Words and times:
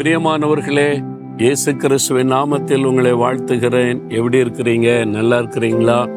பிரியமானவர்களே 0.00 1.04
இயேசு 1.36 1.76
கிறிஸ்துவின் 1.76 2.32
நாமத்தில் 2.32 2.84
உங்களை 2.84 3.12
வாழ்த்துகிறேன். 3.12 4.08
எப்படி 4.08 4.38
இருக்கிறீங்க? 4.38 5.06
நல்லா 5.06 5.38
இருக்கிறீங்களா? 5.38 6.08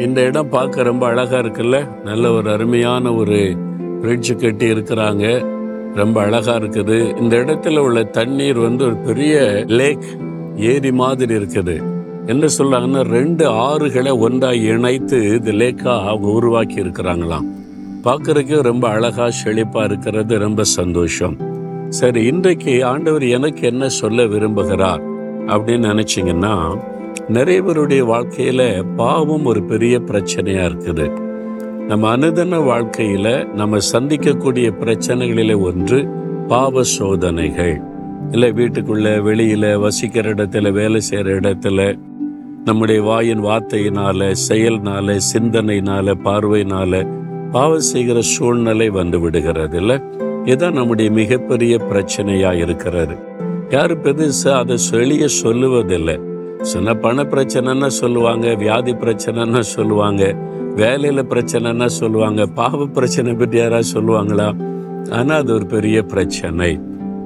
இந்த 0.00 0.20
இடம் 0.20 0.48
பார்க்க 0.48 0.82
ரொம்ப 0.82 1.06
அழகா 1.06 1.38
இருக்குல்ல? 1.38 2.02
நல்ல 2.04 2.30
ஒரு 2.30 2.50
அருமையான 2.50 3.12
ஒரு 3.12 3.56
பிரிட்ஜ் 4.00 4.40
கட்டி 4.40 4.66
இருக்கிறாங்க. 4.66 5.46
ரொம்ப 5.94 6.20
அழகா 6.20 6.56
இருக்குது. 6.56 7.20
இந்த 7.20 7.36
இடத்துல 7.36 7.78
உள்ள 7.78 8.04
தண்ணீர் 8.04 8.58
வந்து 8.58 8.84
ஒரு 8.84 8.96
பெரிய 8.96 9.64
லேக் 9.66 10.04
ஏரி 10.56 10.92
மாதிரி 10.92 11.34
இருக்குது. 11.34 11.82
என்ன 12.26 12.46
சொல்றாங்கன்னா 12.58 13.00
ரெண்டு 13.00 13.50
ஆறுகளை 13.50 14.18
ஒன்றாக 14.18 14.56
இணைத்து 14.56 15.28
இந்த 15.28 15.50
லேக்கா 15.50 16.00
அவங்க 16.06 16.28
உருவாக்கி 16.28 16.82
இருக்கிறாங்களாம். 16.82 17.44
பார்க்கறதுக்கு 18.04 18.62
ரொம்ப 18.62 18.88
அழகா 18.88 19.28
செழிப்பா 19.44 19.84
இருக்கிறது. 19.84 20.38
ரொம்ப 20.38 20.62
சந்தோஷம். 20.62 21.47
சரி 21.88 22.24
இன்றைக்கு 22.24 22.84
ஆண்டவர் 22.84 23.22
எனக்கு 23.22 23.66
என்ன 23.66 23.88
சொல்ல 23.88 24.24
விரும்புகிறார் 24.24 25.02
அப்படின்னு 25.46 25.88
நினச்சிங்கன்னா 25.92 26.78
நிறைய 27.28 27.62
பேருடைய 27.62 28.04
வாழ்க்கையில் 28.04 28.84
பாவம் 28.96 29.44
ஒரு 29.44 29.62
பெரிய 29.62 29.98
பிரச்சனையாக 29.98 30.68
இருக்குது. 30.68 31.06
நம்ம 31.86 32.16
அனுதன 32.16 32.64
வாழ்க்கையில் 32.64 33.48
நம்ம 33.54 33.78
சந்திக்கக்கூடிய 33.92 34.70
பிரச்சனைகளில் 34.80 35.60
ஒன்று 35.60 36.08
பாவ 36.46 36.82
சோதனைகள். 36.82 37.80
இல்லை 38.30 38.52
வீட்டுக்குள்ள 38.52 39.22
வெளியில் 39.22 39.76
வசிக்கிற 39.76 40.34
இடத்துல 40.34 40.72
வேலை 40.72 41.00
செய்கிற 41.00 41.40
இடத்துல 41.40 41.98
நம்முடைய 42.64 43.02
வாயின் 43.02 43.44
வார்த்தையினால 43.44 44.34
செயல்னால 44.48 45.18
சிந்தனையினால 45.34 46.14
பார்வையினால 46.24 47.06
பாவம் 47.50 47.80
செய்கிற 47.80 48.20
சூழ்நிலை 48.20 48.88
வந்து 48.88 49.20
விடுகிறது 49.20 49.76
இல்லை? 49.76 50.00
இதுதான் 50.48 50.72
நம்முடைய 50.72 51.10
மிகப்பெரிய 51.10 51.74
பிரச்சனையா 51.90 52.50
இருக்கிறது. 52.62 53.14
யாரு 53.70 53.94
பெருசாக 54.04 54.58
அதை 54.62 54.76
சொல்லிய 54.90 55.24
சொல்லுவதில்லை. 55.42 56.16
சின்ன 56.62 56.94
பண 56.94 57.22
பிரச்சனைன்னா 57.22 57.86
சொல்லுவாங்க 57.86 58.54
வியாதி 58.54 58.92
பிரச்சனைன்னா 58.92 59.60
சொல்லுவாங்க 59.60 60.22
வேலையில 60.76 61.20
பிரச்சனைன்னா 61.32 61.86
சொல்லுவாங்க 61.86 62.46
பாவ 62.46 62.86
பிரச்சனை 62.86 63.32
பற்றி 63.32 63.58
யாராவது 63.58 63.88
சொல்லுவாங்களா? 63.94 64.48
ஆனா 65.10 65.34
அது 65.34 65.52
ஒரு 65.54 65.66
பெரிய 65.66 66.02
பிரச்சனை. 66.02 66.70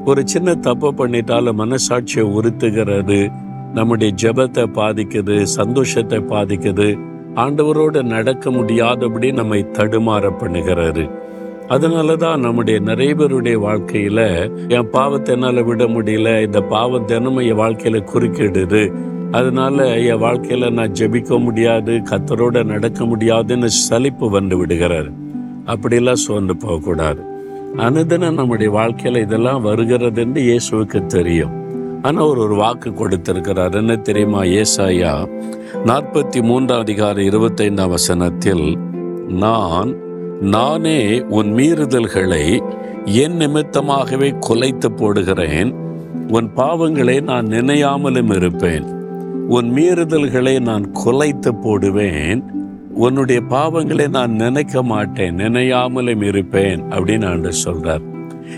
ஒரு 0.05 0.23
சின்ன 0.25 0.55
தப்பு 0.55 0.89
பண்ணிட்டாலும் 0.93 1.61
மனசாட்சியை 1.63 2.25
உறுத்துகிறது 2.39 3.19
நம்முடைய 3.75 4.13
ஜெபத்தை 4.23 4.65
பாதிக்குது 4.79 5.37
சந்தோஷத்தை 5.59 6.19
பாதிக்குது 6.33 6.89
ஆண்டவரோடு 7.35 8.01
நடக்க 8.15 8.51
முடியாதபடி 8.51 9.29
நம்மை 9.33 9.61
தடுமாற 9.79 10.25
பண்ணுகிறது 10.41 11.05
அதனால 11.75 12.17
தான் 12.17 12.41
நம்முடைய 12.41 12.79
நிறைய 12.81 13.15
பேருடைய 13.15 13.59
வாழ்க்கையில 13.59 14.21
என் 14.69 14.91
பாவத்தை 14.91 15.35
என்னால் 15.35 15.63
விட 15.63 15.85
முடியல 15.85 16.43
இந்த 16.43 16.61
பாவம் 16.61 17.05
தினமும் 17.05 17.49
என் 17.51 17.59
வாழ்க்கையில 17.59 18.01
குறுக்கிடுது. 18.13 18.83
அதனால 19.31 19.87
என் 19.99 20.23
வாழ்க்கையில 20.23 20.71
நான் 20.71 20.97
ஜெபிக்க 21.01 21.39
முடியாது 21.41 21.93
கத்தரோட 22.11 22.65
நடக்க 22.65 23.05
முடியாதுன்னு 23.05 23.71
சலிப்பு 23.71 24.31
வந்து 24.31 24.57
விடுகிறார். 24.57 25.11
அப்படிலாம் 25.67 26.23
சோர்ந்து 26.27 26.57
போகக்கூடாது. 26.57 27.23
அனுதினம் 27.77 28.39
நம்முடைய 28.41 28.73
வாழ்க்கையில 28.79 29.23
இதெல்லாம் 29.23 29.63
வருகிறது 29.63 30.23
என்று 30.23 30.41
இயேசுவுக்கு 30.43 31.07
தெரியும். 31.07 31.55
ஆனால் 32.03 32.25
அவர் 32.25 32.39
ஒரு 32.39 32.55
வாக்கு 32.55 32.91
கொடுத்திருக்கிறார். 32.95 33.75
என்ன 33.75 33.97
தெரியுமா? 33.97 34.41
ஏசாயா 34.61 35.15
நாற்பத்தி 35.87 36.41
மூன்றாம் 36.43 36.81
அதிகார 36.81 37.23
இருபத்தைந்தாம் 37.23 37.95
வசனத்தில் 37.97 38.67
நான் 39.45 39.93
நானே 40.43 41.23
உன் 41.23 41.55
மீறுதல்களை 41.55 42.63
என் 43.05 43.39
நிமித்தமாகவே 43.39 44.39
குலைத்து 44.49 44.89
போடுகிறேன். 44.89 45.73
உன் 46.33 46.51
பாவங்களை 46.57 47.23
நான் 47.23 47.47
நினையாமலும் 47.47 48.37
இருப்பேன். 48.37 48.85
உன் 49.49 49.75
மீறுதல்களை 49.75 50.61
நான் 50.61 50.93
குலைத்து 51.05 51.61
போடுவேன். 51.63 52.43
உன்னுடைய 52.95 53.43
பாவங்களை 53.49 54.09
நான் 54.09 54.31
நினைக்க 54.31 54.83
மாட்டேன். 54.83 55.37
நினையாமலும் 55.37 56.23
இருப்பேன் 56.23 56.83
அப்படின்னு 56.83 57.27
ஆண்டு 57.27 57.51
சொல்றார். 57.65 58.12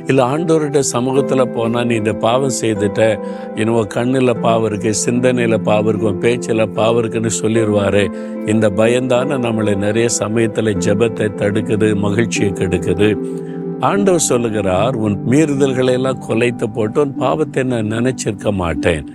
இல்ல 0.06 0.26
ஆண்டவருடைய 0.26 0.82
சமூகத்துல 0.92 1.44
போனா 1.44 1.84
நீ 1.84 1.94
இந்த 1.94 2.12
பாவம் 2.12 2.58
செய்துட்ட 2.60 3.00
என்னவோ 3.54 3.82
கண்ணுல 3.94 4.40
பாவம் 4.40 4.64
இருக்கு 4.64 4.94
சிந்தனையில 5.06 5.58
பாவம் 5.58 5.88
இருக்கும் 5.88 6.12
உன் 6.12 6.20
பேச்சுல 6.20 6.66
பாவம் 6.72 6.98
இருக்குன்னு 6.98 7.30
சொல்லிடுவாரு 7.42 8.14
இந்த 8.46 8.68
பயந்தான 8.68 9.38
நம்மளை 9.38 9.74
நிறைய 9.76 10.08
சமயத்துல 10.18 10.74
ஜெபத்தை 10.86 11.28
தடுக்குது 11.36 11.96
மகிழ்ச்சியை 11.96 12.50
கெடுக்குது. 12.50 13.08
ஆண்டவர் 13.80 14.20
சொல்லுகிறார் 14.20 14.94
உன் 14.96 15.16
மீறுதல்களை 15.28 15.92
எல்லாம் 15.92 16.22
கொலைத்து 16.28 16.66
போட்டு 16.74 17.00
உன் 17.00 17.14
பாவத்தை 17.14 17.62
நான் 17.62 17.92
நினைச்சிருக்க 17.92 18.52
மாட்டேன். 18.52 19.06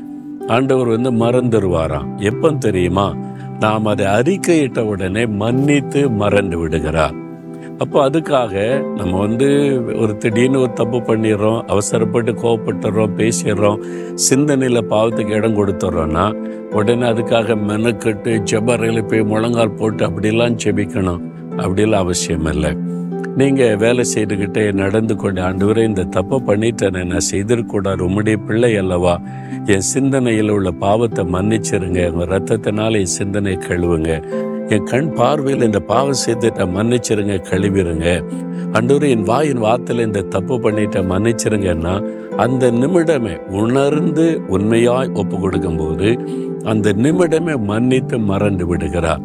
ஆண்டவர் 0.48 0.88
வந்து 0.88 1.12
மறந்துடுவாராம் 1.12 2.18
எப்போ 2.18 2.52
தெரியுமா? 2.52 3.16
நாம் 3.60 3.86
அதை 3.86 4.06
அறிக்கையிட்ட 4.06 4.80
உடனே 4.80 5.26
மன்னித்து 5.26 6.10
மறந்து 6.10 6.58
விடுகிறார். 6.58 7.19
அப்போ 7.80 8.10
அதுக்காக 8.10 8.54
நம்ம 8.96 9.20
வந்து 9.20 9.48
ஒரு 9.98 10.18
திடீர்னு 10.18 10.60
ஒரு 10.60 10.74
தப்பு 10.74 10.98
பண்ணிடுறோம் 10.98 11.66
அவசரப்பட்டு 11.68 12.32
கோவப்பட்டுறோம் 12.32 13.16
பேசிடுறோம் 13.18 13.80
சிந்தனையில் 14.16 14.90
பாவத்துக்கு 14.90 15.30
இடம் 15.30 15.58
கொடுத்துட்றோன்னா 15.58 16.26
உடனே 16.72 17.08
அதுக்காக 17.08 17.56
மெனக்கட்டு 17.68 18.44
ஜெபரையில் 18.44 19.06
போய் 19.06 19.24
முழங்கால் 19.24 19.72
போட்டு 19.72 20.08
அப்படிலாம் 20.08 20.60
செபிக்கணும் 20.64 21.22
அப்படிலாம் 21.58 22.04
அவசியம் 22.06 22.46
இல்லை. 22.46 22.72
நீங்கள் 23.36 23.76
வேலை 23.76 24.04
செய்துக்கிட்டே 24.16 24.74
நடந்து 24.74 25.16
கொண்டு 25.16 25.42
ஆண்டு 25.42 25.84
இந்த 25.84 26.04
தப்பை 26.04 26.38
பண்ணிட்டேனே 26.48 27.04
நான் 27.04 27.28
செய்திருக்கூடாது 27.32 28.08
உம்முடைய 28.08 28.38
பிள்ளை 28.48 28.78
அல்லவா? 28.78 29.20
என் 29.66 29.88
சிந்தனையில் 29.94 30.50
உள்ள 30.50 30.72
பாவத்தை 30.72 31.26
மன்னிச்சிருங்க 31.26 32.12
உங்கள் 32.12 32.28
ரத்தத்தினால 32.28 32.98
என் 32.98 33.16
சிந்தனை 33.18 33.58
கழுவுங்க. 33.68 34.12
என் 34.70 34.84
கண் 34.84 35.14
பார்வையில் 35.14 35.64
இந்த 35.64 35.80
பாவம் 35.80 36.20
செய்துட்ட 36.26 36.66
மன்னிச்சிருங்க 36.76 37.36
கழுவிருங்க. 37.50 38.24
அன்றொரு 38.72 39.10
என் 39.10 39.24
வாயின் 39.24 39.58
வாத்தில் 39.58 40.00
இந்த 40.00 40.22
தப்பு 40.22 40.60
பண்ணிட்ட 40.60 41.02
மன்னிச்சிருங்கன்னா 41.02 42.10
அந்த 42.36 42.72
நிமிடமே 42.72 43.38
உணர்ந்து 43.38 44.42
உண்மையாய் 44.48 45.10
ஒப்பு 45.14 45.40
கொடுக்கும்போது 45.40 46.20
அந்த 46.64 46.94
நிமிடமே 46.94 47.60
மன்னித்து 47.60 48.20
மறந்து 48.20 48.68
விடுகிறார். 48.68 49.20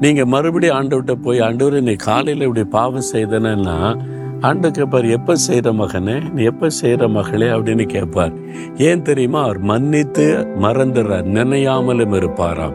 நீங்கள் 0.00 0.24
மறுபடியும் 0.24 0.76
ஆண்டவர்கிட்ட 0.76 1.12
போய் 1.12 1.40
ஆண்டவர் 1.40 1.82
நீ 1.82 1.92
காலையில் 1.92 2.46
இப்படி 2.46 2.64
பாவம் 2.64 3.10
செய்தனா 3.12 4.00
ஆண்டு 4.40 4.70
கேட்பார் 4.70 5.04
எப்போ 5.04 5.36
செய்கிற 5.36 5.72
மகனே? 5.72 6.32
நீ 6.32 6.42
எப்போ 6.42 6.68
செய்கிற 6.68 7.08
மகளே? 7.08 7.46
அப்படின்னு 7.46 7.86
கேட்பார். 7.86 8.32
ஏன் 8.76 9.02
தெரியுமா? 9.02 9.42
அவர் 9.42 9.58
மன்னித்து 9.58 10.46
மறந்துடுறார் 10.62 11.28
நினையாமலும் 11.28 12.14
இருப்பாராம். 12.14 12.72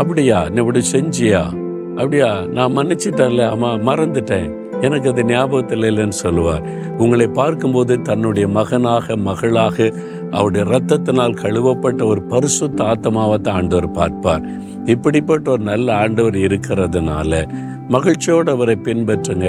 அப்படியா? 0.00 0.48
நீ 0.48 0.58
இப்படி 0.60 0.80
செஞ்சியா? 0.92 1.42
அப்படியா? 1.90 2.44
நான் 2.46 2.76
மன்னிச்சிட்டேன்ல 2.76 3.42
ஆமா 3.54 3.70
மறந்துட்டேன். 3.88 4.48
எனக்கு 4.80 5.10
அது 5.10 5.24
ஞாபகத்தில் 5.24 5.82
இல்லைன்னு 5.82 6.18
சொல்லுவார். 6.20 6.62
உங்களை 6.98 7.26
பார்க்கும்போது 7.26 8.02
தன்னுடைய 8.02 8.48
மகனாக 8.48 9.16
மகளாக 9.16 9.92
அவருடைய 10.30 10.66
ரத்தத்தினால் 10.70 11.40
கழுவப்பட்ட 11.42 12.04
ஒரு 12.04 12.22
பரிசுத்த 12.22 12.84
ஆத்மாவை 12.84 13.38
தான் 13.38 13.54
ஆண்டவர் 13.54 13.90
பார்ப்பார். 13.90 14.44
இப்படிப்பட்ட 14.84 15.50
ஒரு 15.50 15.62
நல்ல 15.62 15.94
ஆண்டவர் 15.94 16.34
இருக்கிறதுனால 16.34 17.48
மகிழ்ச்சியோடு 17.88 18.50
அவரை 18.52 18.78
பின்பற்றுங்க. 18.84 19.48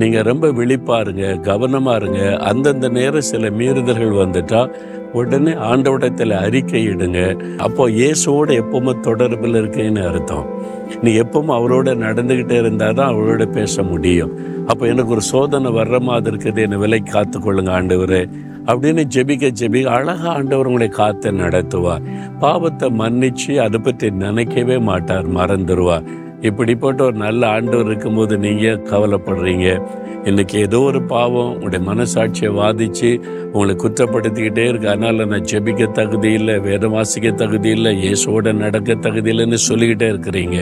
நீங்கள் 0.00 0.26
ரொம்ப 0.30 0.46
விழிப்பாருங்க 0.58 1.24
கவனமா 1.48 1.94
இருங்க. 2.00 2.20
அந்தந்த 2.50 2.88
நேரம் 2.88 3.28
சில 3.30 3.50
மீறுதல்கள் 3.60 4.20
வந்துட்டால் 4.22 4.72
உடனே 5.12 5.52
ஆண்டவடத்தில் 5.70 6.34
அறிக்கையிடுங்க 6.44 7.20
அப்போ 7.66 7.82
இயேசுவோடு 8.00 8.54
எப்பவுமே 8.62 8.94
தொடர்பில் 9.08 9.58
இருக்கேன்னு 9.60 10.02
அர்த்தம். 10.10 10.46
நீ 11.02 11.10
எப்பவும் 11.22 11.56
அவரோட 11.58 11.94
நடந்துக்கிட்டே 12.06 12.56
இருந்தால் 12.62 12.96
தான் 13.00 13.12
அவரோட 13.12 13.44
பேச 13.58 13.82
முடியும். 13.82 14.32
அப்போ 14.66 14.84
எனக்கு 14.86 15.14
ஒரு 15.16 15.24
சோதனை 15.32 15.70
வர்ற 15.80 15.98
மாதிரி 16.00 16.30
இருக்குது 16.32 16.64
என்னை 16.66 16.78
விலை 16.84 17.02
காத்துக்கொள்ளுங்க 17.14 17.72
ஆண்டவர். 17.78 18.02
ஆண்டவரே 18.04 18.22
அப்படின்னு 18.66 19.02
ஜெபிக்க 19.14 19.46
ஜெபிக்க 19.60 19.88
அழகா 19.96 20.28
ஆண்டவர் 20.38 20.68
உங்களை 20.68 20.88
காத்து 20.88 21.30
நடத்துவார். 21.40 22.04
பாவத்தை 22.42 22.88
மன்னிச்சு 23.00 23.52
அதை 23.64 23.78
பற்றி 23.78 24.08
நினைக்கவே 24.24 24.76
மாட்டார் 24.88 25.26
மறந்துடுவார் 25.38 26.06
இப்படிப்பட்ட 26.48 27.04
ஒரு 27.04 27.16
நல்ல 27.16 27.46
ஆண்டவர் 27.46 27.86
இருக்கும்போது 27.86 28.38
நீங்கள் 28.38 28.80
கவலைப்படுறீங்க. 28.90 29.68
இன்னைக்கு 30.24 30.58
ஏதோ 30.58 30.78
ஒரு 30.80 31.02
பாவம் 31.02 31.52
உங்களுடைய 31.52 31.80
மனசாட்சியை 31.90 32.50
வாதிச்சு 32.60 33.10
உங்களை 33.52 33.74
குற்றப்படுத்திக்கிட்டே 33.84 34.64
இருக்கு. 34.68 34.88
அதனால் 34.88 35.26
நான் 35.26 35.48
ஜெபிக்க 35.52 35.92
தகுதி 35.92 36.32
இல்லை 36.32 36.58
வேதம் 36.58 36.90
வாசிக்க 36.90 37.30
தகுதி 37.30 37.70
இல்லை 37.70 37.92
இயேசுவோட 38.04 38.52
நடக்க 38.52 38.94
தகுதி 38.94 39.30
இல்லைன்னு 39.34 39.60
சொல்லிக்கிட்டே 39.70 40.08
இருக்கிறீங்க. 40.12 40.58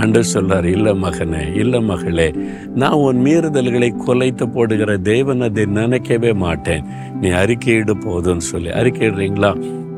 ஆண்டு 0.00 0.20
சொல்றார் 0.34 0.64
இல்லை 0.64 0.92
மகனே 0.92 1.54
இல்லை 1.54 1.80
மகளே 1.80 2.28
நான் 2.74 3.00
உன் 3.06 3.18
மீறுதல்களை 3.24 3.90
குலைத்து 4.06 4.44
போடுகிற 4.46 4.96
தேவன் 4.96 5.40
அதை 5.40 5.64
நினைக்கவே 5.64 6.32
மாட்டேன். 6.32 6.84
நீ 7.20 7.30
அறிக்கையிடு 7.42 7.94
போதும்னு 8.06 8.46
சொல்லி. 8.52 8.70
அறிக்கையிடுறீங்களா? 8.70 9.50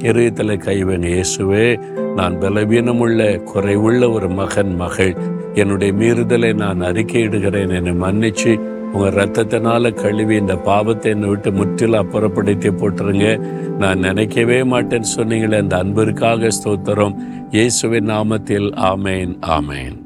இருதயத்தில் 0.05 0.63
கைவங்க 0.67 1.09
இயேசுவே 1.15 1.67
நான் 2.15 2.35
பலவீனமுள்ள 2.41 3.21
குறைவுள்ள 3.51 4.13
ஒரு 4.13 4.29
மகன் 4.29 4.75
மகள். 4.77 5.15
என்னுடைய 5.55 5.93
மீறுதலை 5.93 6.55
நான் 6.55 6.81
அறிக்கையிடுகிறேன் 6.81 7.75
என்னை 7.75 7.95
மன்னிச்சு 8.05 8.53
உங்கள் 8.93 9.17
ரத்தத்தினால 9.21 9.93
கழுவி 9.95 10.37
இந்த 10.37 10.57
பாவத்தை 10.57 11.13
என்னை 11.13 11.29
விட்டு 11.29 11.53
முற்றிலும் 11.53 12.01
அப்புறப்படுத்தி 12.03 12.71
போட்டுருங்க. 12.81 13.27
நான் 13.79 13.99
நினைக்கவே 13.99 14.61
மாட்டேன்னு 14.63 15.15
சொன்னீங்களே 15.17 15.59
அந்த 15.59 15.77
அன்பிற்காக 15.77 16.49
ஸ்தோத்திரம். 16.61 17.19
இயேசுவின் 17.51 18.11
நாமத்தில் 18.11 18.71
ஆமேன் 18.93 19.35
ஆமேன். 19.59 20.04